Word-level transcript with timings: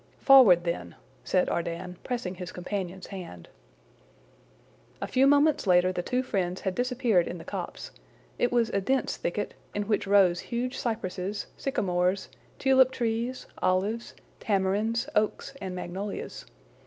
"Forward, 0.17 0.63
then," 0.63 0.95
said 1.23 1.47
Ardan, 1.47 1.97
pressing 2.03 2.33
his 2.33 2.51
companion's 2.51 3.05
hand. 3.05 3.49
A 4.99 5.05
few 5.05 5.27
moments 5.27 5.67
later 5.67 5.91
the 5.93 6.01
two 6.01 6.23
friends 6.23 6.61
had 6.61 6.73
disappeared 6.73 7.27
in 7.27 7.37
the 7.37 7.43
copse. 7.45 7.91
It 8.39 8.51
was 8.51 8.71
a 8.71 8.81
dense 8.81 9.15
thicket, 9.15 9.53
in 9.75 9.83
which 9.83 10.07
rose 10.07 10.39
huge 10.39 10.75
cypresses, 10.75 11.45
sycamores, 11.55 12.29
tulip 12.57 12.89
trees, 12.89 13.45
olives, 13.61 14.15
tamarinds, 14.39 15.07
oaks, 15.15 15.53
and 15.61 15.75
magnolias. 15.75 16.45